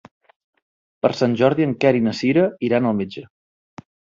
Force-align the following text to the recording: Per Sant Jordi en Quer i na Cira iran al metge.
Per 1.05 1.11
Sant 1.19 1.35
Jordi 1.43 1.67
en 1.67 1.75
Quer 1.85 1.93
i 1.99 2.03
na 2.09 2.15
Cira 2.23 2.49
iran 2.71 2.89
al 2.93 2.99
metge. 3.03 3.27